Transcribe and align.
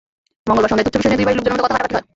মঙ্গলবার 0.49 0.69
সন্ধ্যায় 0.69 0.85
তুচ্ছ 0.87 0.99
বিষয় 0.99 1.09
নিয়ে 1.11 1.19
দুই 1.19 1.27
বাড়ির 1.27 1.37
লোকজনের 1.37 1.53
মধ্যে 1.57 1.65
কথা-কাটাকাটি 1.67 1.95
হয়। 1.95 2.05